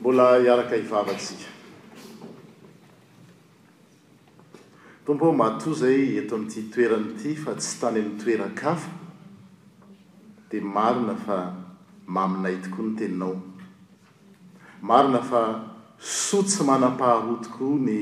mbola 0.00 0.24
hiaraka 0.38 0.76
hivavatsika 0.76 1.50
tompo 5.06 5.24
aho 5.26 5.32
matoa 5.40 5.74
zay 5.80 6.04
eto 6.22 6.36
amn'ity 6.38 6.62
toeranyity 6.74 7.32
fa 7.44 7.54
tsy 7.60 7.72
tany 7.80 7.98
ammn'ytoerakafa 8.00 8.90
dia 10.50 10.62
marina 10.76 11.14
fa 11.24 11.38
maminay 12.18 12.56
tokoa 12.66 12.86
ny 12.86 12.94
tenao 13.02 13.34
marina 14.92 15.20
fa 15.32 15.42
soatsy 16.20 16.62
manam-pahahoa 16.70 17.42
tokoa 17.48 17.78
ny 17.90 17.98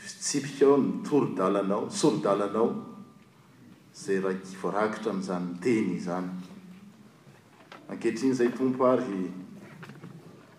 fitsipika 0.00 0.66
ao 0.70 0.76
ny 0.84 0.90
torodalanao 1.08 1.84
soro-dalanao 2.02 2.70
zay 4.04 4.20
ra 4.28 4.32
kivoarakitra 4.44 5.12
an'izany 5.16 5.50
tenyzany 5.64 6.28
mankehitr 7.86 8.24
iny 8.24 8.34
zay 8.40 8.48
tompo 8.62 8.88
ary 8.94 9.22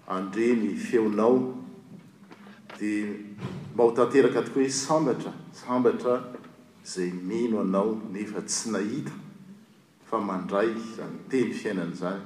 andre 0.09 0.53
ny 0.57 0.73
feonao 0.75 1.35
di 2.79 3.35
ma 3.73 3.83
ho 3.83 3.91
tanteraka 3.93 4.41
toko 4.41 4.59
hoe 4.59 4.69
sambatra 4.69 5.31
sambatra 5.53 6.13
zay 6.83 7.09
mino 7.11 7.59
anao 7.61 7.91
nefa 8.13 8.41
tsy 8.41 8.69
nahita 8.71 9.11
fa 10.09 10.17
mandray 10.27 10.69
zanyteny 10.95 11.51
fiainana 11.59 11.95
zany 12.01 12.23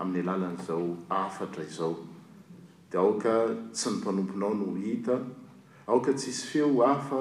amin'ny 0.00 0.22
alalan' 0.24 0.56
izao 0.60 0.86
afatra 1.20 1.62
izao 1.68 1.92
dea 2.90 3.00
aoka 3.02 3.34
tsy 3.76 3.88
ny 3.92 3.98
mpanomponao 4.02 4.54
no 4.60 4.68
hita 4.82 5.16
aoka 5.86 6.12
tsisy 6.16 6.42
feo 6.50 6.70
hafa 6.80 7.20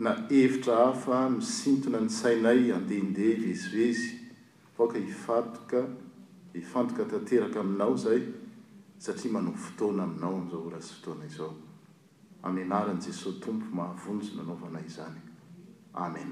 na 0.00 0.10
evitra 0.42 0.76
hafa 0.86 1.28
misintona 1.36 2.00
ny 2.02 2.10
sainay 2.20 2.62
andehandea 2.76 3.38
vezivezy 3.46 4.10
aoka 4.78 4.98
hifatoka 4.98 5.80
hifantoka 6.58 7.04
tanteraka 7.14 7.60
aminao 7.60 7.96
zay 7.96 8.22
saia 9.02 9.30
manompo 9.34 9.58
fotoana 9.58 10.02
aminao 10.04 10.34
amzaorasy 10.40 10.88
fotoana 10.94 11.24
izao 11.30 11.52
aanarany 12.44 13.00
jesosy 13.06 13.38
tompo 13.44 13.66
mahavonjy 13.78 14.28
manaovana 14.38 14.78
izany 14.90 15.20
aor 16.04 16.30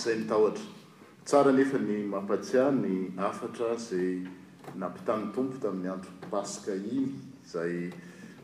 dezaynhotsra 0.00 1.52
nefa 1.58 1.78
ny 1.84 1.96
mampatsia 2.14 2.64
ny 2.82 2.94
afatra 3.28 3.70
zay 3.86 4.14
nampitany 4.74 5.24
tompo 5.36 5.56
tamin'ny 5.62 5.88
andro 5.94 6.10
paska 6.34 6.72
iny 6.74 7.08
zay 7.52 7.76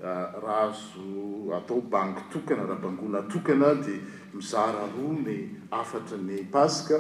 ah, 0.06 0.27
razo 0.47 1.08
atao 1.58 1.80
bangy 1.97 2.20
tokana 2.30 2.62
rahabangona 2.70 3.20
tokana 3.34 3.69
dia 3.83 3.98
mizara 4.34 4.83
roa 4.97 5.19
ny 5.27 5.36
afatra 5.83 6.17
ny 6.28 6.36
paska 6.56 6.98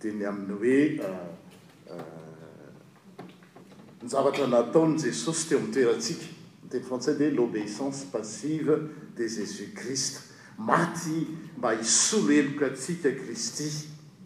teny 0.00 0.24
amin'ny 0.24 0.54
hoe 0.56 1.14
nyzavatra 4.02 4.46
euh, 4.46 4.46
euh, 4.48 4.52
nataony 4.54 4.96
jesosy 5.02 5.48
teo 5.52 5.60
amntoeratsika 5.60 6.28
teny 6.72 6.84
fantsay 6.88 7.18
le 7.18 7.28
l'obeissance 7.36 8.06
passive 8.12 8.76
de 9.18 9.26
jésus 9.36 9.70
christ 9.76 10.20
maty 10.58 11.18
mba 11.58 11.74
hisoloheloka 11.82 12.70
atsika 12.72 13.12
khristy 13.16 13.68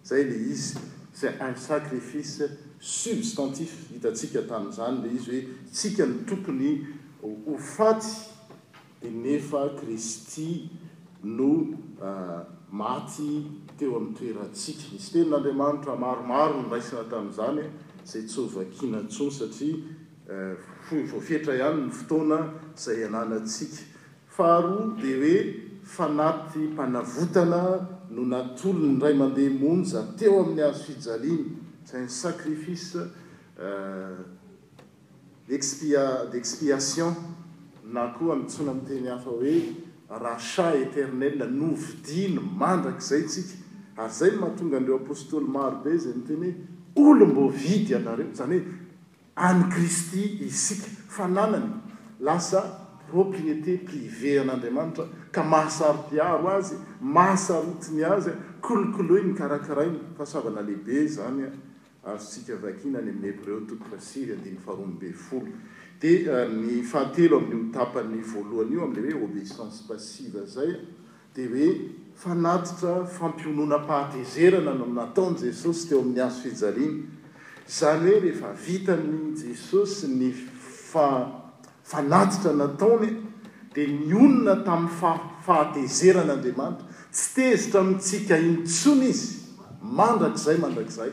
zay 0.06 0.24
le 0.30 0.38
izy 0.52 0.78
cest 1.14 1.42
un 1.42 1.54
sacrifice 1.62 2.48
substantif 2.84 3.74
hitatsika 3.96 4.42
tamin'zany 4.50 5.00
le 5.06 5.12
izy 5.18 5.30
hoe 5.30 5.42
tsika 5.72 6.06
ny 6.08 6.22
tokony 6.28 6.70
ho 7.24 7.58
faty 7.58 8.14
dia 9.02 9.10
nefa 9.10 9.66
khristy 9.78 10.48
no 11.22 11.50
euh, 12.00 12.42
maty 12.74 13.46
teo 13.78 13.94
am'ny 14.00 14.14
toeratsika 14.18 14.88
misy 14.92 15.10
tenin'andriamanitra 15.14 15.94
maromaro 15.96 16.62
nraisina 16.64 17.04
tami'zany 17.10 17.62
zay 18.06 18.22
tsovakinaon 18.26 19.06
satria 19.10 19.78
eh, 20.26 20.56
vofetra 21.12 21.54
ihany 21.54 21.84
ny 21.86 21.92
fotoana 22.00 22.38
zay 22.74 23.04
annatsika 23.06 23.86
faharoa 24.26 24.96
dia 25.02 25.18
hoe 25.22 25.36
fanaty 25.96 26.66
mpanavotana 26.74 27.62
no 28.10 28.24
natolo 28.32 28.88
ny 28.90 28.98
ray 29.02 29.14
mandeha 29.14 29.54
monja 29.54 30.02
teo 30.18 30.42
amin'ny 30.42 30.62
azo 30.66 30.84
fijaliany 30.84 31.56
zny 31.88 32.08
sacrifice 32.08 32.98
eh, 33.62 34.18
d'expiation 36.32 37.14
na 37.84 38.10
koa 38.18 38.34
mitsona 38.42 38.72
m 38.74 38.80
teny 38.86 39.06
hafa 39.14 39.30
hoe 39.30 39.84
raha 40.10 40.38
sa 40.40 40.74
eternell 40.74 41.38
novidiny 41.50 42.38
mandraka 42.38 43.00
zay 43.00 43.22
tsika 43.24 43.56
ary 43.96 44.10
zay 44.12 44.30
n 44.30 44.38
mahatonga 44.40 44.76
andreo 44.76 44.96
apostoly 45.00 45.46
marobe 45.48 45.96
zay 45.98 46.12
ny 46.12 46.22
teny 46.28 46.48
hoe 46.94 47.10
olo 47.12 47.26
mbo 47.26 47.48
vidy 47.48 47.94
anareo 47.94 48.32
zany 48.36 48.58
hoe 48.58 48.64
any 49.36 49.64
kristy 49.72 50.38
isika 50.44 50.86
fa 51.08 51.26
nanany 51.28 51.70
lasa 52.20 52.60
proprieté 53.08 53.78
prive 53.84 54.40
an'andriamanitra 54.40 55.08
ka 55.32 55.42
mahasarodiaro 55.42 56.48
azy 56.52 56.76
mahasarootiny 57.00 58.04
azy 58.04 58.30
kolokolo 58.60 59.18
igny 59.18 59.34
karakarah 59.34 59.86
iny 59.88 60.00
fahasavanalehibe 60.16 61.06
zany 61.08 61.42
a 61.42 61.48
ah. 62.04 62.12
azo 62.14 62.28
tsika 62.28 62.56
vakinany 62.60 63.08
amin'ny 63.08 63.26
heby 63.32 63.46
reo 63.46 63.60
tokofa 63.64 64.00
siry 64.00 64.32
andiny 64.36 64.58
faharoamobe 64.60 65.12
folo 65.12 65.48
dia 66.02 66.46
eh, 66.46 66.50
ny 66.50 66.82
fahatelo 66.82 67.38
amin'ny 67.38 67.68
o 67.70 67.72
tapan'ny 67.72 68.22
voalohany 68.34 68.74
io 68.74 68.82
amn'iley 68.84 69.12
hoe 69.14 69.26
obeissancy 69.28 69.84
passive 69.88 70.46
zaya 70.46 70.78
dia 71.34 71.48
hoe 71.50 71.68
fanatitra 72.16 73.06
fampionoana 73.06 73.78
pahatezerana 73.88 74.74
nnataony 74.74 75.38
jesosy 75.48 75.88
teo 75.88 76.00
amin'ny 76.02 76.24
azo 76.24 76.42
fijaliany 76.42 76.94
izany 76.96 76.98
hoe 78.08 78.20
rehefa 78.24 78.52
vitany 78.66 79.36
jesosy 79.42 80.08
ny 80.10 80.32
fa- 80.90 81.30
fanatitra 81.92 82.52
nataony 82.58 83.10
dia 83.74 83.88
mionona 83.88 84.58
tamin'ny 84.66 84.98
fafahatezeran'andriamanitra 85.00 86.84
tsy 87.14 87.28
tezitra 87.34 87.82
mitsika 87.82 88.36
iny 88.38 88.64
tsony 88.66 89.08
izy 89.12 89.28
mandrakizay 89.82 90.58
mandrakzay 90.58 91.10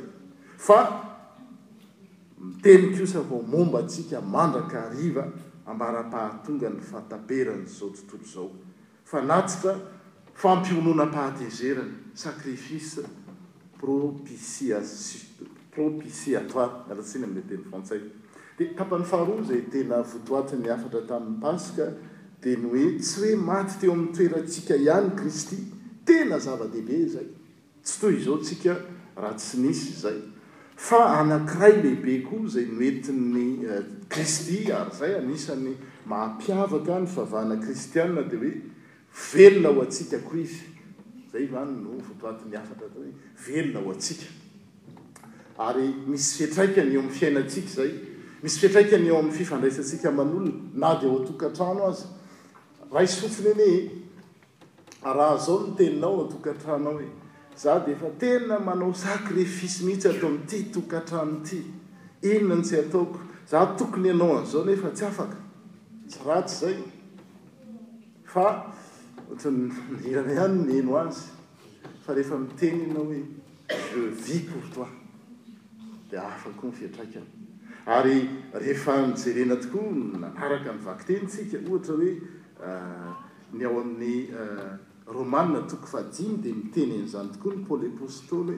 fa 0.57 0.79
miteny 2.41 2.97
kosa 2.97 3.21
vao 3.21 3.41
momba 3.43 3.83
tsika 3.83 4.21
mandraka 4.21 4.89
ariva 4.89 5.23
ambara-pahatonga 5.65 6.69
ny 6.73 6.81
fataperanyzao 6.81 7.89
tontolo 7.95 8.23
zao 8.33 8.47
fa 9.05 9.21
natyta 9.21 9.77
fampionoana 10.33 11.05
pahatezerany 11.13 11.91
sakrifise 12.15 13.01
ppipropisiatoire 13.77 16.71
alatsiny 16.89 17.23
amin'ly 17.25 17.47
teny 17.47 17.63
fantsay 17.71 18.01
dia 18.57 18.73
tapany 18.75 19.03
faharoa 19.05 19.41
zay 19.47 19.61
tena 19.71 20.01
votoati 20.01 20.55
ny 20.57 20.69
afatra 20.73 21.01
tamin'ny 21.07 21.41
paska 21.41 21.85
de 22.41 22.55
ny 22.57 22.65
hoe 22.69 22.97
tsy 22.99 23.19
hoe 23.21 23.35
maty 23.35 23.77
teo 23.81 23.91
amin'ny 23.93 24.15
toeratsika 24.17 24.75
ihany 24.75 25.09
kristy 25.15 25.57
tena 26.05 26.37
zava-dehibe 26.39 27.07
zay 27.07 27.27
tsy 27.83 27.99
toy 28.01 28.15
izao 28.17 28.37
tsika 28.37 28.73
raha 29.15 29.33
tsy 29.37 29.57
misy 29.61 29.93
zay 30.01 30.19
fa 30.81 31.03
anankiray 31.21 31.75
lehbe 31.83 32.13
koa 32.25 32.47
zay 32.55 32.65
noetiny 32.73 33.47
eh, 33.73 33.83
kristy 34.11 34.59
ary 34.77 34.91
zay 34.99 35.11
anisan'ny 35.19 35.73
mampiavakany 36.09 37.05
avahna 37.23 37.55
kristia 37.65 38.05
di 38.05 38.09
oe 38.39 38.51
elon 39.45 39.77
o 39.77 39.77
a 42.23 42.25
zayannotatiara 43.41 45.67
oen 45.67 45.91
omisy 46.07 46.43
firaanyeom'yfiainasik 46.57 47.67
zaymisy 47.77 48.57
fitraanyeo 48.67 49.17
am'ny 49.21 49.33
fifandraisatsikaman'olona 49.39 50.51
na 50.81 50.89
di 50.99 51.05
o 51.05 51.07
atokantrano 51.21 51.81
azy 51.93 52.03
ra 52.93 52.99
s 53.05 53.19
fofiny 53.19 53.47
any 53.61 53.71
raha 55.17 55.37
zao 55.45 55.55
noteninao 55.65 56.15
atokatranoao 56.25 56.97
e 57.05 57.07
za 57.61 57.79
de 57.79 57.91
efa 57.91 58.07
tena 58.19 58.59
manao 58.59 58.93
sakrifice 58.93 59.83
mihitsy 59.85 60.07
atao 60.09 60.29
amity 60.29 60.63
tokatraniity 60.73 61.57
inona 62.21 62.55
n 62.57 62.61
tsay 62.63 62.79
ataoko 62.81 63.19
za 63.49 63.65
tokony 63.77 64.07
ianao 64.09 64.41
a'zao 64.41 64.65
nefa 64.65 64.89
tsy 64.95 65.05
afaka 65.05 65.37
sy 66.11 66.17
ratsy 66.25 66.55
zay 66.61 66.77
fa 68.25 68.45
ota 69.31 69.49
mihirana 69.53 70.31
ihany 70.33 70.57
meno 70.65 70.97
azy 71.03 71.29
fa 72.03 72.13
rehefa 72.13 72.37
mitenina 72.37 72.99
hoe 72.99 73.19
le 73.93 74.09
vi 74.21 74.35
courtoi 74.49 74.91
de 76.09 76.17
afak 76.17 76.55
koa 76.59 76.69
nfiatraikany 76.71 77.29
aryehefa 77.85 78.93
mijerena 79.07 79.55
tokoa 79.61 79.83
naaraka 80.19 80.73
vakitenytsika 80.85 81.57
ohatra 81.69 81.93
hoe 81.99 82.11
ah, 82.65 83.13
ny 83.53 83.65
ao 83.65 83.75
amin'ny 83.81 84.15
ah, 84.41 84.77
romatoko 85.05 85.85
faiy 85.87 86.37
de 86.43 86.49
mitenyn'izany 86.53 87.29
tokoa 87.33 87.53
nypôly 87.55 87.85
epostôly 87.89 88.57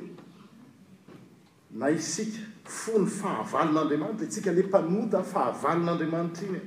hoena 1.72 1.88
isikfo 1.94 2.94
ny 3.02 3.08
fahavaln'adriamanitra 3.20 4.32
sikale 4.36 4.64
paota 4.72 5.20
fahavaln'andriamanitra 5.24 6.60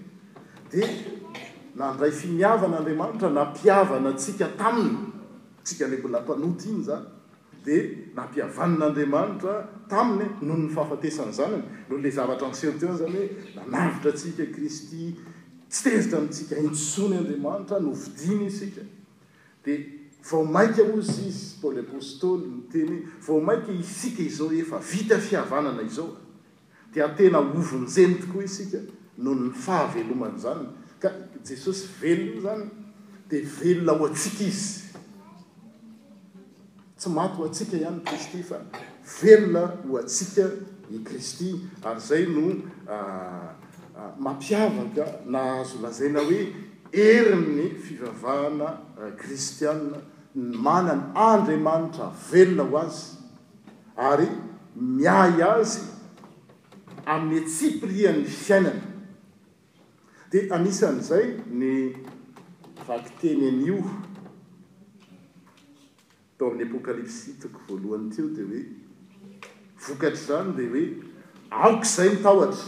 inyii'aramaitanaiavanaika 2.16 4.46
taminy 4.58 4.98
sika 5.64 5.86
le 5.88 5.96
bolapanota 6.02 6.64
inyzany 6.72 7.04
d 7.64 7.68
napiavann'andriamanitra 8.16 9.54
taminy 9.92 10.26
noho 10.40 10.58
ny 10.64 10.68
faafatesan'zany 10.74 11.60
nohle 11.88 12.08
zavatra 12.16 12.48
nseto 12.48 12.88
zanyhoe 13.00 13.28
nanavitra 13.56 14.12
sika 14.18 14.44
kristy 14.54 15.02
tsy 15.70 15.82
tezitra 15.82 16.18
itsika 16.24 16.56
itsony 16.66 17.14
andriamanitra 17.18 17.76
novidiny 17.80 18.44
isika 18.46 18.82
di 19.66 20.00
vao 20.30 20.44
maika 20.44 20.82
mozy 20.94 21.26
izy 21.28 21.58
pôly 21.60 21.80
apostoly 21.82 22.46
notenyho 22.46 23.02
vao 23.26 23.40
maiky 23.40 23.72
isika 23.80 24.22
izao 24.22 24.52
efa 24.54 24.78
vita 24.78 25.18
fihavanana 25.18 25.82
izao 25.82 26.12
di 26.94 27.02
atena 27.02 27.38
ovonzeny 27.38 28.14
tokoa 28.20 28.44
isika 28.44 28.78
nohoy 29.18 29.50
fahavelomana 29.64 30.38
zany 30.44 30.66
ka 31.02 31.08
jesosy 31.46 31.88
velona 32.00 32.40
zany 32.42 32.70
dia 33.30 33.40
velona 33.60 33.92
ho 33.98 34.06
atsika 34.06 34.44
izy 34.44 34.82
tsy 36.98 37.08
maty 37.16 37.36
ho 37.36 37.44
atsika 37.48 37.76
hany 37.84 38.00
kristy 38.04 38.42
fa 38.50 38.58
velona 39.20 39.60
ho 39.88 39.98
atsika 39.98 40.44
i 40.90 40.96
kristy 41.06 41.50
ary 41.82 42.00
zay 42.00 42.26
no 42.26 42.44
ah, 42.90 42.94
ah, 43.98 44.12
mampiavaka 44.18 45.06
nahazo 45.26 45.82
lazaina 45.82 46.20
hoe 46.20 46.65
heriny 46.92 47.70
fivavahana 47.78 48.78
eh, 48.98 49.12
kristiae 49.16 49.74
ny 50.34 50.56
manana 50.56 51.12
andriamanitra 51.14 52.08
velona 52.30 52.62
ho 52.70 52.78
azy 52.84 53.08
ary 53.96 54.28
miay 54.76 55.40
azy 55.50 55.80
amin'y 57.14 57.44
tsipirihan'ny 57.48 58.24
fiainana 58.26 58.82
dia 60.30 60.50
anisan'izay 60.56 61.26
ny 61.60 61.70
vakyteny 62.88 63.46
mioh 63.62 63.88
tao 66.38 66.50
amin'ny 66.52 66.68
apokalypsy 66.68 67.32
hitako 67.32 67.58
voalohany 67.68 68.10
teo 68.14 68.28
di 68.36 68.42
hoe 68.46 68.62
vokatry 69.88 70.20
zany 70.26 70.52
de 70.56 70.68
hoe 70.72 70.84
aoka 71.50 71.88
izay 71.88 72.12
nitahotra 72.12 72.62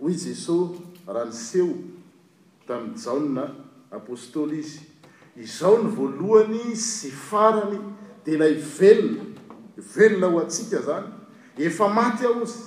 hoy 0.00 0.14
jesoy 0.14 0.68
rahany 1.06 1.32
seho 1.32 1.72
tai'ny 2.66 2.96
jaona 3.02 3.44
apôstoly 3.96 4.58
izy 4.62 4.80
izao 5.42 5.76
ny 5.82 5.88
voalohany 5.96 6.76
sy 6.76 7.08
farany 7.26 7.78
dea 8.24 8.38
lay 8.42 8.54
velona 8.76 9.24
velona 9.96 10.28
ho 10.32 10.38
atsika 10.44 10.78
zany 10.86 11.08
efa 11.66 11.86
maty 11.96 12.24
aho 12.28 12.44
zy 12.52 12.60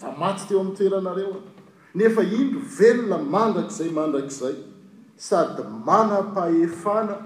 fa 0.00 0.08
maty 0.20 0.42
teo 0.48 0.58
ami'ny 0.60 0.76
toeranareoa 0.78 1.40
nefa 1.98 2.22
indro 2.38 2.60
velona 2.78 3.18
mandrak'izay 3.34 3.90
mandrak'izay 3.98 4.56
sady 5.26 5.62
manapahefana 5.86 7.16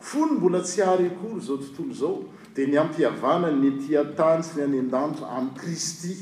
fony 0.00 0.32
mbola 0.40 0.60
tsy 0.64 0.80
ary 0.92 1.06
akory 1.12 1.40
zao 1.46 1.56
tontolo 1.60 1.92
zao 2.00 2.14
dia 2.56 2.66
ny 2.66 2.76
ampihavanay 2.80 3.52
nytia-tany 3.62 4.40
sy 4.42 4.56
ny 4.56 4.64
any 4.64 4.78
an-dantra 4.80 5.26
ami'y 5.38 5.54
kristy 5.60 6.16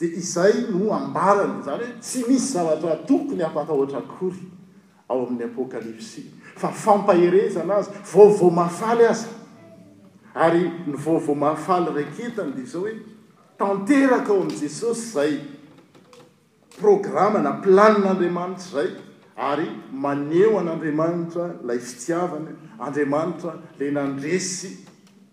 dia 0.00 0.08
izay 0.08 0.72
no 0.72 0.88
ambarany 0.92 1.60
zany 1.68 1.84
hoe 1.84 2.00
tsy 2.00 2.24
misy 2.28 2.52
zavatra 2.56 2.92
atoko 2.96 3.36
ny 3.36 3.44
apatahohatra 3.44 4.00
kory 4.18 4.48
ao 5.08 5.26
amin'ny 5.28 5.44
apokalipsia 5.50 6.32
fa 6.56 6.72
fampaherezana 6.72 7.76
azy 7.76 7.92
vaovao 8.12 8.50
mafaly 8.50 9.04
azy 9.06 9.28
ary 10.34 10.70
ny 10.86 10.96
vaovao 11.04 11.34
mahafaly 11.34 11.90
rakentany 11.94 12.52
dia 12.56 12.66
zao 12.66 12.82
hoe 12.82 12.94
tenteraka 13.58 14.32
ao 14.32 14.40
amin'i 14.42 14.58
jesosy 14.60 15.06
zay 15.14 15.38
programa 16.80 17.38
na 17.38 17.52
mpilanin'andriamanitra 17.52 18.66
izay 18.82 18.88
ary 19.36 19.68
maneho 19.92 20.58
an'andriamanitra 20.60 21.44
lay 21.68 21.78
fitiavany 21.78 22.50
andriamanitra 22.78 23.52
la 23.80 23.90
nandresy 23.90 24.70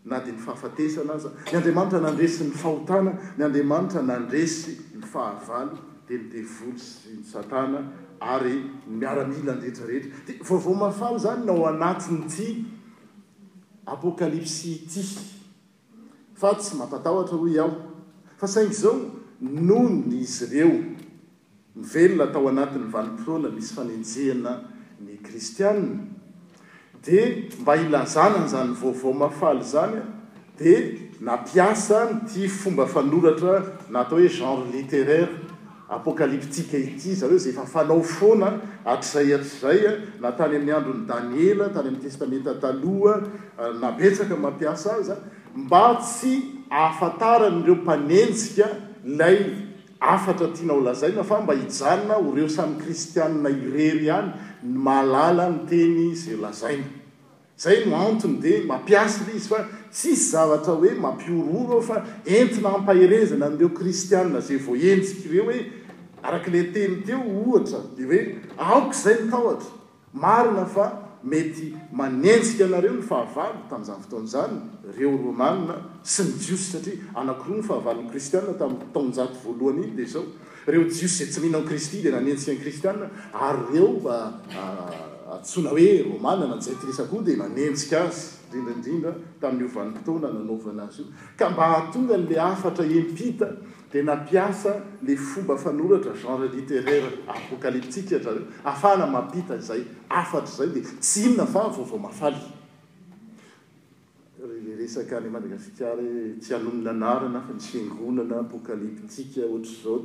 na 0.05 0.20
dia 0.20 0.34
ny 0.36 0.41
fahafatesana 0.46 1.13
aza 1.15 1.29
ny 1.51 1.55
andriamanitra 1.58 2.00
nandresy 2.08 2.43
ny 2.43 2.53
fahotana 2.63 3.12
ny 3.38 3.46
andriamanitra 3.46 4.01
nandresy 4.12 4.72
ny 5.00 5.05
fahavalo 5.13 5.77
dea 6.08 6.20
nidevolo 6.24 6.77
sy 6.79 7.15
ny 7.17 7.24
satana 7.34 7.81
ary 8.20 8.53
miaramila 9.00 9.58
ndrehetrarehetra 9.58 10.12
dia 10.27 10.39
vaovao 10.50 10.75
mahafaly 10.84 11.17
zany 11.25 11.46
nao 11.46 11.67
anatinyiti 11.74 12.79
apokalypsy 13.85 14.69
ity 14.85 15.03
fa 16.38 16.55
tsy 16.57 16.75
mampatahotra 16.77 17.38
hoe 17.38 17.59
aho 17.59 17.71
fa 18.38 18.47
sainko 18.47 18.73
zao 18.73 18.95
nohony 19.41 20.21
izy 20.21 20.45
reo 20.53 20.69
mivelona 21.75 22.31
tao 22.33 22.47
anatin'ny 22.50 22.91
valoploana 22.93 23.50
misy 23.55 23.71
fanenjehana 23.75 24.51
ny 25.01 25.17
kristianna 25.23 26.01
dia 27.03 27.25
mba 27.59 27.73
hilanzanana 27.75 28.47
zany 28.47 28.71
y 28.73 28.77
vaovao 28.81 29.13
mafaly 29.13 29.63
zany 29.73 29.97
a 29.97 30.05
dia 30.59 30.77
napiasa 31.19 31.97
ny 32.11 32.25
ty 32.29 32.47
fomba 32.47 32.85
fanoratra 32.85 33.55
natao 33.91 34.17
hoe 34.19 34.29
genre 34.29 34.69
litéraire 34.71 35.40
apokalyptika 35.91 36.77
ity 36.79 37.15
zaeo 37.15 37.38
zay 37.38 37.51
fa 37.53 37.65
fanao 37.67 38.01
foana 38.03 38.53
atrzay 38.86 39.33
atrzaya 39.38 39.93
na 40.21 40.31
tany 40.31 40.55
amin'ny 40.55 40.71
andron'ny 40.75 41.07
daniela 41.07 41.65
tany 41.74 41.88
amin'ny 41.89 42.03
testamenta 42.03 42.53
taloha 42.62 43.15
eh, 43.60 43.74
nabetsaka 43.81 44.36
mampiasa 44.36 44.95
aza 45.00 45.17
mba 45.55 45.95
tsy 45.95 46.63
aafatarany 46.71 47.63
reo 47.65 47.75
mpanensika 47.75 48.69
lay 49.05 49.38
afatra 50.00 50.48
tianao 50.48 50.79
lazaina 50.79 51.24
fa 51.27 51.41
mba 51.41 51.53
hijana 51.60 52.15
oreo 52.15 52.50
samy 52.50 52.75
kristiana 52.79 53.50
irery 53.50 54.10
any 54.12 54.31
ny 54.63 54.77
malala 54.86 55.50
no 55.50 55.65
teny 55.69 56.15
zay 56.15 56.38
lazaina 56.41 56.86
zay 57.60 57.86
no 57.86 57.98
antony 58.00 58.38
dea 58.39 58.63
mampiasa 58.67 59.21
re 59.27 59.36
izy 59.38 59.48
fa 59.50 59.67
sisy 59.91 60.31
zavatra 60.31 60.74
oe 60.74 60.93
mampioroa 60.95 61.79
rfa 61.83 62.05
entina 62.25 62.69
ampaherezana 62.75 63.50
n'reo 63.50 63.69
kristiana 63.69 64.39
zay 64.39 64.57
vo 64.57 64.75
entsika 64.75 65.27
ireo 65.29 65.43
hoe 65.45 65.60
arak'la 66.24 66.74
tely 66.74 67.04
teo 67.04 67.20
ohatra 67.20 67.82
di 67.98 68.04
hoe 68.08 68.22
aok 68.58 68.94
izay 68.94 69.16
nitaotra 69.24 69.72
marina 70.24 70.66
fa 70.75 70.86
mety 71.32 71.68
manenjika 72.00 72.63
anareo 72.70 72.94
ny 73.00 73.04
fahavaly 73.12 73.62
tamin'izany 73.70 74.01
fotonazany 74.06 74.58
reo 74.98 75.12
romaa 75.18 75.78
sy 76.13 76.22
ny 76.25 76.32
jiosy 76.44 76.68
satria 76.72 77.10
anakoroa 77.22 77.58
ny 77.62 77.68
fahavalin'n 77.70 78.10
kristiaa 78.12 78.54
tami'y 78.62 78.92
taonjaty 78.94 79.36
voalohany 79.46 79.84
iny 79.88 79.96
di 79.98 80.06
zao 80.06 80.25
reo 80.68 80.84
jiosy 80.86 81.18
zay 81.25 81.28
tsy 81.30 81.42
mihinakristy 81.42 82.01
dia 82.01 82.12
nanenjika 82.12 82.51
ny 82.54 82.60
kristiaa 82.62 82.96
ary 83.34 83.63
reo 83.74 83.88
mba 84.00 84.18
ah, 84.54 85.40
atsona 85.40 85.70
ah, 85.74 85.74
hoe 85.74 86.04
romaa 86.06 86.36
najay 86.38 86.75
ty 86.80 86.84
resako 86.88 87.22
dia 87.25 87.38
manenjika 87.38 88.06
azy 88.06 88.38
ndrindrandrindra 88.51 89.12
tamin'ny 89.42 89.66
ovanipotoana 89.68 90.28
nanaovana 90.36 90.84
azy 90.90 91.01
io 91.01 91.06
ka 91.38 91.50
mba 91.50 91.63
hahatonga 91.66 92.18
n'la 92.18 92.44
afatra 92.54 92.86
empita 92.86 93.48
napias 94.00 94.67
le 95.03 95.17
foba 95.17 95.57
faatragenre 95.57 96.48
litéraeapyy 96.53 97.57
dnyaaiyafa 97.60 98.98
fp 99.03 99.15
otzao 100.33 100.67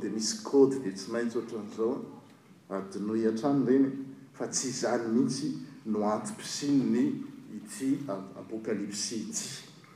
de 0.01 0.09
misy 0.09 0.47
o 0.53 0.65
de 0.71 0.91
tsy 0.91 1.11
maitsy 1.11 1.37
ot 1.37 1.53
n'zaoaioyatrany 1.63 3.65
reny 3.69 3.87
fa 4.33 4.47
tsy 4.47 4.69
zany 4.81 5.07
mihitsy 5.13 5.53
noantypsinny 5.85 7.23
ity 7.55 7.97
apoalypsy 8.09 9.19
ty 9.31 9.49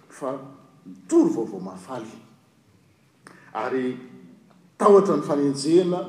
fa 0.09 0.31
mitor 0.87 1.27
vaovao 1.35 1.71
afay 1.73 2.03
ary 3.53 3.97
taotra 4.77 5.17
ny 5.17 5.21
fanenjena 5.27 5.99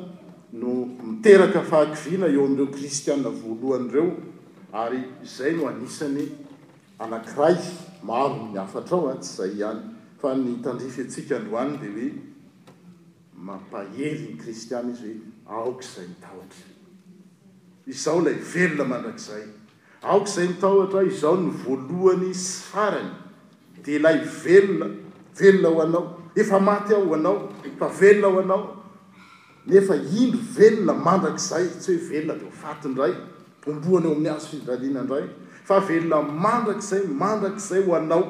no 0.61 0.72
miteraka 1.04 1.61
afahakiviana 1.62 2.26
eo 2.34 2.42
amn'ireo 2.46 2.70
kristiaa 2.75 3.32
voalohany 3.42 3.87
ireo 3.92 4.06
ary 4.82 5.00
izay 5.26 5.52
no 5.58 5.64
anisany 5.72 6.22
anankiray 7.04 7.56
mahonyafatrao 8.08 9.08
a 9.08 9.12
ah, 9.14 9.18
tsy 9.20 9.30
izay 9.34 9.50
ihany 9.58 9.82
fa 10.20 10.28
ny 10.42 10.49
tandrify 10.64 11.02
atsika 11.04 11.32
androaniny 11.40 11.78
de 11.78 11.90
hoe 12.00 12.11
mampahevyny 13.46 14.37
kristiana 14.42 14.88
izy 14.94 15.12
hoe 15.49 15.58
aoka 15.62 15.82
izay 15.88 16.06
ny 16.11 16.16
taotra 16.22 16.62
izaho 17.92 18.20
lay 18.26 18.38
velona 18.54 18.84
mandrakizay 18.92 19.44
aoka 20.11 20.30
izay 20.30 20.46
nytaotra 20.52 21.00
izaho 21.11 21.37
ny 21.42 21.50
voalohany 21.62 22.30
sarany 22.49 23.11
dia 23.82 23.96
ilay 23.99 24.18
velona 24.42 24.87
velona 25.38 25.68
ho 25.76 25.80
anao 25.87 26.04
efamatyah 26.36 27.04
hoanao 27.08 27.48
fa 27.78 27.88
velona 27.88 28.30
ho 28.54 28.76
anaonef 29.66 29.88
indro 30.20 30.40
velona 30.56 30.92
mandrakzay 31.06 31.66
tsy 31.80 31.92
hovelona 31.98 32.34
dfatindray 32.52 33.12
omboana 33.66 34.08
eo 34.08 34.14
amin'ny 34.14 34.30
azna 34.36 35.02
ndray 35.04 35.24
fa 35.66 35.74
velona 35.88 36.16
mandrakzay 36.44 37.02
mandrakzay 37.22 37.82
ho 37.86 37.92
anao 37.98 38.24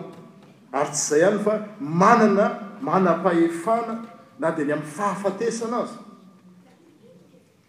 ary 0.72 0.90
tsy 0.92 1.14
izay 1.16 1.26
any 1.30 1.38
fa 1.44 1.54
manana 1.80 2.46
mana-pahefana 2.86 3.94
na 4.40 4.50
di 4.56 4.64
ny 4.64 4.72
am'ny 4.72 4.88
fahafatesana 4.96 5.76
azy 5.84 5.94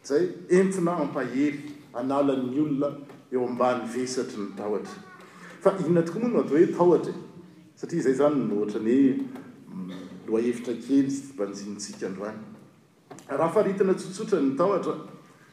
zayentina 0.07 0.91
ampahely 1.01 1.57
anlannyolona 1.97 2.87
eo 3.33 3.41
ambany 3.49 3.81
vesatry 3.93 4.41
ny 4.43 4.49
ttra 4.53 5.71
inona 5.79 5.99
oko 6.09 6.19
noha 6.19 6.29
no 6.31 6.39
atao 6.41 6.87
hoetat 6.89 7.15
saa 7.79 8.01
zay 8.05 8.15
zany 8.19 8.39
natrny 8.49 8.97
lirakely 10.27 11.03
banjntsika 11.35 12.07
androanyraha 12.07 13.49
fahritana 13.53 13.93
tsotsotra 13.93 14.39
ny 14.41 14.55
tatra 14.57 14.93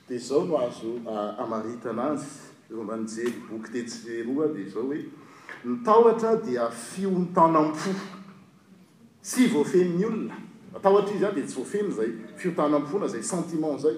di 0.08 0.18
zao 0.18 0.44
no 0.44 0.56
azo 0.58 1.00
amaritana 1.38 2.10
azy 2.12 2.74
manjely 2.74 3.30
boky 3.50 3.70
tetsy 3.72 4.20
eroa 4.20 4.48
di 4.54 4.68
zao 4.70 4.82
hoe 4.82 4.98
nytaotra 5.64 6.36
dia 6.44 6.70
fiontanampo 6.70 7.94
sy 9.22 9.48
voafeny 9.52 9.96
ny 9.98 10.04
olona 10.06 10.34
atahotra 10.74 11.14
izy 11.16 11.26
a 11.26 11.32
di 11.32 11.42
tsy 11.42 11.58
vofeny 11.60 11.90
zay 11.92 12.12
fiotanampona 12.36 13.08
zay 13.08 13.22
sentiment 13.22 13.80
zay 13.80 13.96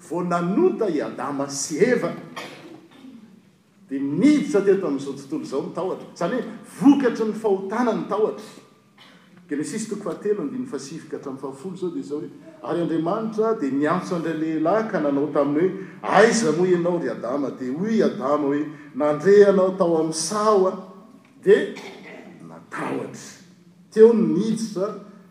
vonanota 0.10 0.86
iadama 0.92 1.46
sy 1.48 1.74
eva 1.92 2.12
di 3.90 3.98
nidsateta 4.20 4.84
am'izao 4.90 5.14
tontolo 5.16 5.46
zao 5.52 5.62
mitaotra 5.64 6.08
zany 6.20 6.36
hoe 6.36 6.46
vokatry 6.82 7.26
ny 7.30 7.34
fahotana 7.42 7.92
ny 7.96 8.04
taotra 8.12 8.46
le 9.56 9.64
sisy 9.64 9.90
toko 9.90 10.04
fatelo 10.10 10.42
andiny 10.44 10.66
fasivika 10.66 11.18
hatram' 11.18 11.38
fahafolo 11.38 11.76
zao 11.78 11.90
de 11.90 12.02
za 12.02 12.16
hoe 12.16 12.30
ary 12.64 12.82
andriamanitra 12.82 13.54
dia 13.60 13.70
niantso 13.72 14.16
andra 14.16 14.34
lehilahy 14.34 14.90
ka 14.92 15.00
nanao 15.00 15.28
taminy 15.28 15.68
hoe 15.68 15.72
aiza 16.02 16.52
mo 16.52 16.66
ianao 16.66 16.98
ry 17.00 17.12
adama 17.12 17.52
di 17.52 17.68
hoy 17.70 18.04
adama 18.04 18.48
hoe 18.50 18.66
nandreanao 18.96 19.72
tao 19.78 19.98
ami'nsaoa 20.02 20.72
dia 21.44 21.74
nataotra 22.48 23.22
teony 23.90 24.22
niditra 24.36 24.88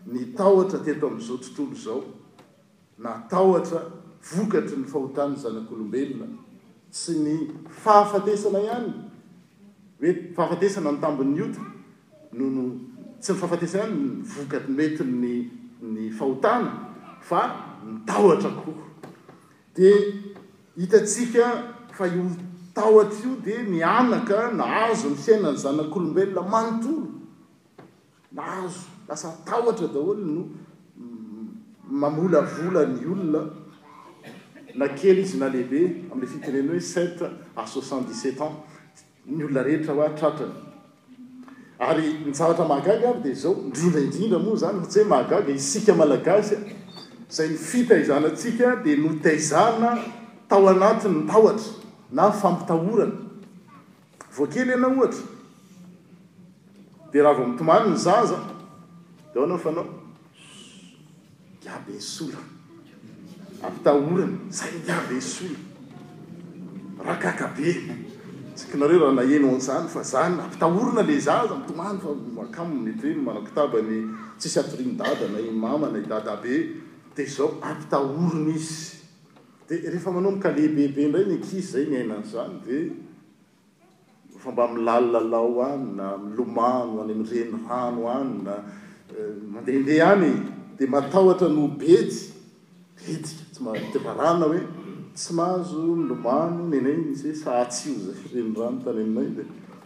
ny 0.07 0.23
taotra 0.37 0.79
teto 0.79 1.07
am'izao 1.07 1.37
tontolo 1.37 1.75
zao 1.83 2.03
nataotra 2.97 3.79
vokatry 4.31 4.77
ny 4.79 4.85
fahotanyny 4.87 5.35
zanak'olombelona 5.43 6.27
sy 6.91 7.13
ny 7.23 7.35
fahafatesana 7.83 8.59
ihany 8.65 8.91
hoe 9.99 10.11
fahafatesana 10.35 10.91
ny 10.95 10.99
tambin'nyotra 11.01 11.65
nohono 12.33 12.92
tsy 13.23 13.31
ny 13.31 13.37
fahafatesanany 13.39 14.21
voka 14.23 14.59
mety 14.67 15.03
ny 15.03 15.49
ny 15.81 16.09
fahotana 16.11 16.71
fa 17.21 17.41
mitahotra 17.87 18.49
koa 18.51 18.83
dia 19.75 19.95
hitatsika 20.75 21.45
fa 21.91 22.05
io 22.07 22.23
mitahota 22.23 23.15
io 23.23 23.35
dia 23.45 23.63
mianaka 23.63 24.51
na 24.51 24.85
azo 24.87 25.07
in' 25.07 25.15
fiaina 25.15 25.51
ny 25.51 25.57
zanak'olombelona 25.57 26.49
manontolo 26.49 27.07
nahazo 28.31 28.81
lasa 29.07 29.31
tahotra 29.45 29.87
daholo 29.87 30.19
no 30.25 30.43
mamolavolany 31.91 32.99
olona 33.07 33.47
na 34.75 34.87
kely 34.87 35.21
izy 35.23 35.37
na 35.39 35.47
lehibe 35.49 36.11
amn'le 36.11 36.27
fitenena 36.27 36.73
hoe 36.73 36.79
set 36.81 37.21
a 37.55 37.65
soixant 37.67 38.03
dixset 38.07 38.41
ans 38.41 38.57
ny 39.25 39.43
olona 39.45 39.63
rehetra 39.63 39.93
hoatratrany 39.95 40.72
ary 41.89 42.23
nisaratra 42.25 42.67
mahagaga 42.67 43.09
aby 43.09 43.21
de 43.29 43.33
zao 43.41 43.53
indrindraindrindra 43.65 44.39
moa 44.45 44.55
zany 44.61 44.77
fatsy 44.83 44.99
he 45.01 45.05
mahagaga 45.11 45.51
isika 45.59 45.91
malagasya 45.99 46.57
zay 47.35 47.47
ny 47.49 47.57
fitaizanatsika 47.57 48.67
dia 48.83 48.95
notaizana 49.03 49.89
tao 50.49 50.67
anatiny 50.73 51.19
tahotra 51.27 51.71
na 52.15 52.23
fampitahorana 52.31 53.15
voakely 54.35 54.71
ianao 54.75 54.91
ohatra 54.97 55.23
di 57.11 57.17
raha 57.23 57.35
vao 57.37 57.47
mitomany 57.51 57.87
ny 57.93 57.97
za 58.05 58.15
za 58.29 58.37
de 59.33 59.39
ao 59.39 59.45
anao 59.45 59.59
fanao 59.65 59.87
iabe 61.65 61.95
solo 62.13 62.39
ampitahorana 63.65 64.37
zay 64.57 64.71
iabe 64.87 65.17
solo 65.21 65.59
rahakakabe 67.05 67.69
tsiknareo 68.55 68.99
raha 69.01 69.13
naenonzany 69.17 69.87
fa 69.89 70.01
zany 70.05 70.37
ampitahorona 70.43 71.01
le 71.07 71.17
zaza 71.19 71.55
mtomany 71.61 71.97
fa 72.03 72.09
akamo 72.45 72.73
ety 72.91 73.07
hoemanakitaany 73.13 73.93
tsisy 74.39 74.57
atoriny 74.59 74.93
dadana 74.99 75.39
mamana 75.63 75.99
dadabe 76.11 76.55
de 77.15 77.23
zao 77.35 77.47
ampitaorona 77.69 78.51
izy 78.55 79.01
de 79.67 79.73
rehefa 79.91 80.09
manao 80.15 80.31
mikale 80.37 80.67
bebe 80.75 80.99
indray 81.05 81.25
nkisy 81.33 81.69
zay 81.73 81.85
miainan'zany 81.91 82.53
d 82.65 82.69
famba 84.41 84.63
mlallalao 84.67 85.57
any 85.71 85.87
na 85.97 86.05
mlomano 86.25 86.95
any 87.03 87.13
am'renorano 87.17 88.01
any 88.19 88.33
na 88.45 88.53
eh, 89.17 89.31
mandehnde 89.51 89.93
any 90.13 90.29
de 90.77 90.85
mataotra 90.93 91.47
nobey 91.57 92.05
tsy 92.05 93.33
tvarana 94.03 94.45
hoe 94.51 94.61
tsy 95.13 95.33
mahazo 95.33 95.77
ny 95.95 96.03
lomano 96.09 96.65
nanay 96.69 96.97
nza 97.13 97.29
satsio 97.35 97.93
za 98.05 98.13
firendrano 98.17 98.81
tany 98.83 99.01
aminay 99.05 99.29
d 99.29 99.39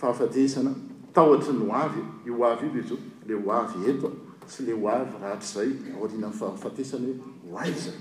fahafatesana 0.00 0.70
taotry 1.12 1.52
ny 1.54 1.64
oavy 1.72 2.02
i 2.24 2.42
avy 2.50 2.66
ib 2.68 2.76
izao 2.82 2.98
le 3.26 3.34
hoavy 3.34 3.90
etoa 3.90 4.12
sy 4.46 4.62
le 4.68 4.72
hoavy 4.74 5.16
raatr' 5.22 5.50
zay 5.54 5.68
aorina 5.96 6.28
nyfahafatesana 6.28 7.08
hoe 7.08 7.50
hoay 7.52 7.72
zay 7.84 7.98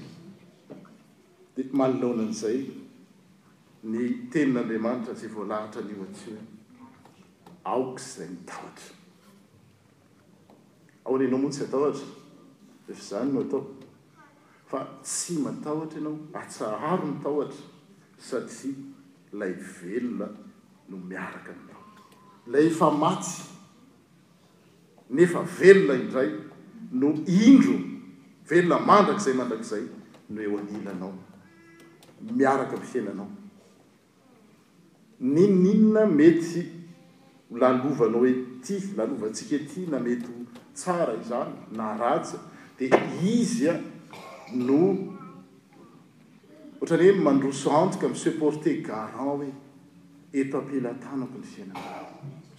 di 1.56 1.64
malilaonan'izay 1.78 2.60
ny 3.92 4.00
tenin'andriamanitra 4.32 5.14
zay 5.20 5.30
voalahitra 5.36 5.82
anio 5.88 6.06
atsyo 6.08 6.38
aokzay 7.74 8.28
ny 8.34 8.40
taotra 8.52 8.92
aonenao 11.06 11.40
montsy 11.44 11.64
atahotra 11.66 12.08
ehefazany 12.90 13.32
no 13.34 13.40
atao 13.48 13.62
fa 14.70 14.80
tsy 15.04 15.34
matahotra 15.48 15.98
ianao 16.00 16.18
atsaharo 16.44 17.06
ny 17.12 17.18
taotra 17.24 17.64
sady 18.28 18.54
sy 18.60 18.70
lay 19.32 19.54
velona 19.54 20.28
no 20.90 20.98
miaraka 20.98 21.52
aminao 21.52 21.82
lay 22.48 22.68
efa 22.68 22.92
matsy 22.92 23.42
nefa 25.10 25.40
velona 25.60 25.94
indray 26.04 26.30
no 26.92 27.10
indro 27.26 27.78
velona 28.50 28.80
mandrakzay 28.80 29.34
mandrakzay 29.34 29.84
no 30.30 30.42
eo 30.42 30.58
anilanao 30.60 31.14
miaraka 32.38 32.76
m' 32.78 32.84
fiainanao 32.92 33.32
ny 35.20 35.46
n'inona 35.64 36.06
mety 36.18 36.62
lalovanao 37.60 38.26
ety 38.32 38.76
lalovatsika 38.98 39.56
ety 39.60 39.82
na 39.92 39.98
mety 40.00 40.32
tsara 40.76 41.14
izany 41.22 41.54
na 41.72 41.98
ratsa 41.98 42.38
de 42.80 42.86
izy 43.34 43.70
a 43.70 43.76
no 44.56 45.17
ora'ny 46.82 47.12
hoe 47.12 47.20
mandroso 47.22 47.70
antoka 47.72 48.10
mse 48.10 48.32
porte 48.40 48.82
garan 48.86 49.30
hoe 49.30 49.50
epapelatanny 50.34 51.28
fiaina 51.44 51.80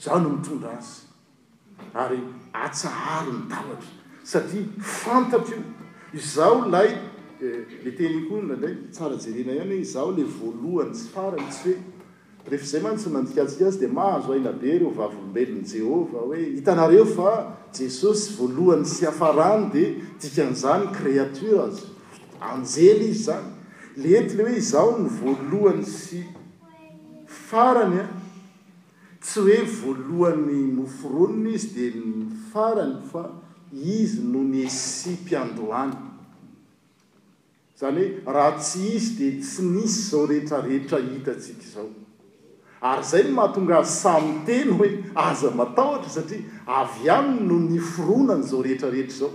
zaho 0.03 0.19
no 0.21 0.31
mitondra 0.37 0.71
azy 0.79 1.07
ary 1.95 2.19
atsahary 2.53 3.33
ny 3.37 3.43
daatra 3.51 3.93
satria 4.23 4.67
fantatra 5.01 5.57
io 5.57 5.63
izao 6.19 6.65
lay 6.73 6.91
metenykona 7.85 8.55
eh, 8.67 8.77
tsarajerena 8.93 9.53
ihany 9.55 9.75
hoe 9.77 9.85
zaho 9.93 10.11
le 10.17 10.25
voalohany 10.25 10.97
sy 10.99 11.09
faranytsy 11.15 11.73
hoe 11.77 12.51
rehefzay 12.51 12.83
man 12.83 12.97
tsy 12.99 13.09
mandikaika 13.15 13.69
azy 13.71 13.79
de 13.79 13.87
mahazo 14.01 14.33
aina 14.33 14.53
be 14.53 14.79
reo 14.81 14.91
vavylombelon'n' 14.99 15.69
jehova 15.77 16.25
hoe 16.27 16.43
hitanareo 16.57 17.05
fa 17.05 17.33
jesosy 17.75 18.35
voalohany 18.41 18.85
sy 18.87 19.07
afarany 19.13 19.71
dea 19.77 19.95
dikan'zany 20.21 20.91
créature 20.99 21.61
azy 21.69 21.87
anjely 22.53 23.11
izy 23.13 23.23
zany 23.25 23.55
le 23.99 24.13
ety 24.15 24.37
le 24.39 24.45
hoe 24.47 24.61
zaho 24.63 24.93
ny 25.03 25.09
voalohany 25.15 25.83
sy 25.91 26.21
farany 27.51 27.97
a 28.01 28.05
tsy 29.25 29.41
hoe 29.43 29.57
voalohany 29.81 30.61
myforoniny 30.77 31.55
izy 31.59 31.71
dia 31.81 31.91
ny 31.97 32.29
farany 32.53 32.99
fa 33.13 33.25
izy 33.99 34.23
no 34.31 34.45
ny 34.47 34.63
sy 34.71 35.17
mpiandroany 35.19 35.97
zany 37.81 38.03
hoe 38.23 38.35
raha 38.39 38.55
tsy 38.63 38.87
izy 38.99 39.11
dia 39.19 39.41
tsy 39.43 39.67
misy 39.73 40.01
zao 40.13 40.23
rehetrarehetra 40.31 41.03
hitatsika 41.11 41.67
izao 41.67 41.89
ary 42.93 43.07
zay 43.11 43.27
no 43.27 43.35
mahatonga 43.41 43.81
ay 43.83 43.89
samyteny 43.99 44.77
hoe 44.79 44.93
aza 45.27 45.51
matahotra 45.59 46.13
satria 46.13 46.47
avy 46.83 47.11
aminy 47.19 47.49
no 47.51 47.59
ny 47.69 47.81
foronany 47.93 48.47
zao 48.51 48.63
rehetrarehetra 48.69 49.19
zao 49.27 49.35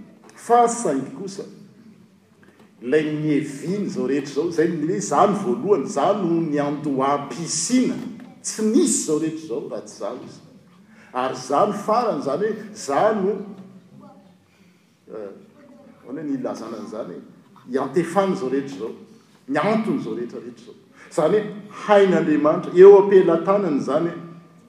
fa 0.45 0.67
saigy 0.67 1.05
kosa 1.15 1.43
lay 2.81 3.03
nyeviny 3.15 3.85
zao 3.89 4.07
rehetra 4.09 4.33
zao 4.33 4.49
zay 4.49 4.73
e 4.89 4.99
zany 4.99 5.35
voalohany 5.37 5.85
zano 5.87 6.41
ny 6.41 6.57
andoa 6.61 7.27
pisina 7.29 7.93
tsy 8.41 8.61
nisy 8.73 9.05
zao 9.07 9.19
rehetra 9.19 9.47
zao 9.47 9.69
raha 9.69 9.83
tsy 9.85 9.99
za 9.99 10.11
izy 10.15 10.41
ary 11.13 11.35
zano 11.35 11.73
farany 11.73 12.21
zany 12.21 12.49
hoe 12.49 12.73
za 12.85 13.13
no 13.13 13.31
eh, 15.13 16.09
anyoe 16.09 16.23
nylazananyzanyoe 16.23 17.21
iantefana 17.71 18.35
zao 18.35 18.49
rehetra 18.49 18.77
zao 18.77 18.93
ny 19.47 19.59
antony 19.59 20.01
zao 20.03 20.13
rehetrarehetra 20.15 20.65
zao 21.09 21.29
zany 21.29 21.39
hoe 21.39 21.53
hain'andiamanitra 21.85 22.71
eo 22.75 22.97
ampelatanany 23.03 23.79
zany 23.79 24.11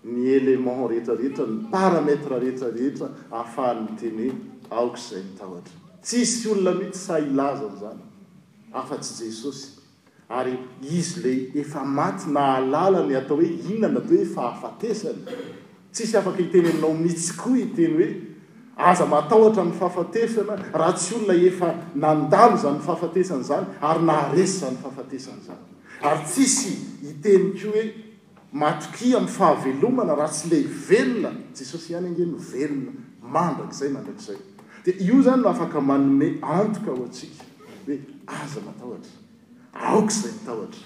ny 0.04 0.24
élement 0.36 0.84
rehetrarehetra 0.90 1.46
ny 1.46 1.64
parametra 1.70 2.38
rehetrarehetra 2.38 3.08
ahafahan'nytene 3.32 4.51
aok 4.72 4.96
zay 4.96 5.22
mitahotra 5.22 5.74
tsisy 6.02 6.48
olona 6.48 6.72
mihitsy 6.78 7.00
sa 7.06 7.18
ilaza 7.18 7.68
mzany 7.68 8.00
afa-tsy 8.72 9.24
jesosy 9.28 9.68
ary 10.28 10.56
izy 10.80 11.20
le 11.22 11.32
efa 11.60 11.84
maty 11.84 12.30
na 12.32 12.54
alalany 12.56 13.14
atao 13.18 13.36
hoe 13.36 13.46
ionana 13.46 14.00
to 14.00 14.14
hoe 14.16 14.24
fahafatesany 14.34 15.20
tsisy 15.92 16.16
afaka 16.16 16.40
iteny 16.42 16.68
aminao 16.70 16.94
mihitsy 17.02 17.32
koa 17.40 17.58
iteny 17.66 17.94
hoe 17.96 18.08
aza 18.88 19.06
matahotra 19.06 19.64
ny 19.64 19.74
fahafatesana 19.78 20.54
raha 20.72 20.92
tsy 20.92 21.14
olona 21.16 21.34
efa 21.48 21.68
nandalo 21.94 22.56
zanyfahafatesny 22.64 23.42
zany 23.48 23.66
ary 23.80 24.02
nahaesy 24.02 24.58
zan 24.60 24.76
fahafatesny 24.82 25.40
zany 25.46 25.62
ary 26.02 26.24
tsisy 26.24 26.72
iteny 27.10 27.52
ko 27.60 27.68
hoe 27.74 27.84
matoki 28.52 29.14
amy 29.16 29.28
fahavelomana 29.28 30.14
raha 30.16 30.32
tsy 30.32 30.48
le 30.50 30.58
velona 30.88 31.30
jesosy 31.56 31.92
iany 31.92 32.06
angeno 32.08 32.38
velona 32.50 32.92
mandrak'zay 33.22 33.88
mandrakzay 33.92 34.36
di 34.84 34.90
io 35.06 35.22
zany 35.22 35.40
no 35.42 35.48
afaka 35.48 35.80
manome 35.80 36.38
antoka 36.42 36.90
aho 36.90 37.04
atsika 37.06 37.44
hoe 37.86 37.98
aza 38.42 38.60
matahotra 38.66 39.10
aok 39.72 40.08
izay 40.10 40.32
tahotra 40.46 40.80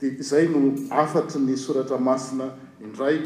dia 0.00 0.10
izay 0.20 0.48
no 0.48 0.58
afatry 0.92 1.40
ny 1.40 1.56
soratra 1.56 1.98
masina 1.98 2.46
indray 2.84 3.16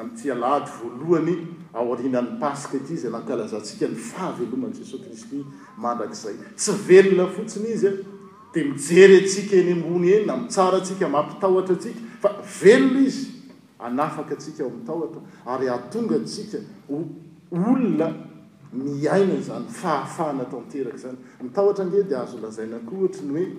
amntyalahato 0.00 0.72
voalohany 0.78 1.36
aorinan'ny 1.74 2.38
paska 2.40 2.78
ty 2.80 2.96
zay 2.96 3.10
nankalazantsika 3.12 3.88
ny 3.92 3.96
fahavelomany 3.96 4.72
jesosy 4.74 5.04
kristy 5.04 5.44
mandrak'izay 5.76 6.34
tsy 6.56 6.72
velona 6.88 7.28
fotsiny 7.28 7.68
izy 7.76 7.88
di 8.54 8.64
mijery 8.64 9.20
atsika 9.24 9.56
eny 9.56 9.72
ambony 9.76 10.08
eny 10.16 10.26
na 10.26 10.36
mitsara 10.36 10.80
tsika 10.80 11.08
mampitahotra 11.08 11.74
atsika 11.76 12.00
fa 12.20 12.30
velona 12.62 13.00
izy 13.00 13.28
anafaka 13.78 14.32
atsika 14.34 14.64
ao 14.64 14.70
amitahotra 14.70 15.20
ary 15.46 15.68
atonga 15.68 16.24
tsika 16.24 16.58
o 16.88 17.04
olona 17.52 18.12
miaina 18.72 19.34
izany 19.38 19.66
fahafahana 19.68 20.44
tanteraka 20.48 20.96
zany 20.98 21.18
mitahtra 21.44 21.84
ngeh 21.84 22.08
di 22.08 22.14
azo 22.14 22.38
lazaina 22.40 22.78
koa 22.88 22.98
ohatra 23.04 23.24
ny 23.28 23.44
hoe 23.44 23.50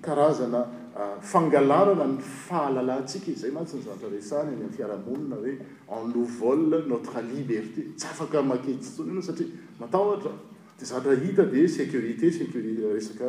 karazana 0.00 0.60
ah, 0.96 1.16
fangalarana 1.20 2.06
ny 2.06 2.16
fahalalayntsika 2.18 3.28
izay 3.32 3.50
mantsy 3.52 3.76
ny 3.76 3.84
zatra 3.84 4.08
resany 4.08 4.56
ny 4.56 4.64
am' 4.64 4.72
fiarahamonina 4.76 5.36
hoe 5.36 5.54
enlo 6.00 6.24
vol 6.38 6.72
notrelie 6.92 7.44
berté 7.52 7.84
tsy 7.96 8.06
afaka 8.12 8.42
maketitsona 8.42 9.12
no 9.12 9.20
satria 9.20 9.50
matahtra 9.80 10.32
di 10.78 10.84
zatra 10.92 11.12
hita 11.14 11.42
di 11.52 11.68
sécurité 11.68 12.32
sécuriéresaka 12.32 13.28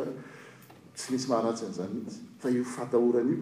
tsy 0.96 1.12
misy 1.12 1.28
maharatsy 1.28 1.66
an'izany 1.66 1.94
mihitsy 1.98 2.22
fa 2.40 2.48
io 2.50 2.64
fahatahorany 2.64 3.32
io 3.36 3.42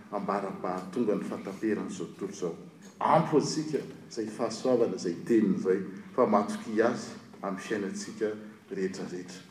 ambaraba 0.15 0.73
tonga 0.93 1.13
ny 1.15 1.23
fantaperanaizao 1.29 2.07
tontolo 2.17 2.31
izao 2.35 2.53
ampo 3.15 3.33
atsika 3.41 3.79
zay 4.15 4.27
fahasoavana 4.37 4.97
zay 5.03 5.15
teniny 5.27 5.55
izay 5.59 5.79
fa 6.15 6.21
matoky 6.31 6.71
azy 6.89 7.07
amin'y 7.45 7.63
fiainatsika 7.67 8.27
rehetrarehetra 8.75 9.41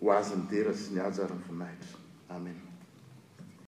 ho 0.00 0.06
azy 0.18 0.34
ny 0.36 0.44
dera 0.52 0.72
sy 0.80 0.88
ny 0.94 1.00
ajary 1.08 1.34
nyvoinahitra 1.38 1.96
amen 2.34 2.73